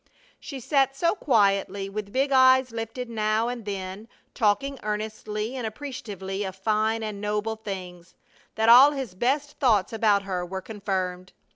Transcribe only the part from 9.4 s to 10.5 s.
thoughts about her